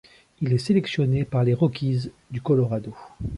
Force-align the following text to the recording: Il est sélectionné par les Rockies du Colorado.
Il 0.41 0.51
est 0.51 0.57
sélectionné 0.57 1.25
par 1.25 1.43
les 1.43 1.53
Rockies 1.53 2.09
du 2.31 2.41
Colorado. 2.41 2.95